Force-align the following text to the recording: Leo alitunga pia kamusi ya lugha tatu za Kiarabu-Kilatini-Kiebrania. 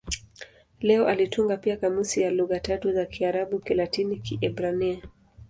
Leo 0.79 1.07
alitunga 1.07 1.57
pia 1.57 1.77
kamusi 1.77 2.21
ya 2.21 2.31
lugha 2.31 2.59
tatu 2.59 2.91
za 2.93 3.05
Kiarabu-Kilatini-Kiebrania. 3.05 4.99